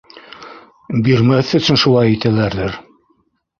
Бирмәҫ 1.09 1.53
өсөн 1.61 1.81
шулай 1.83 2.17
итәләрҙер... 2.17 2.83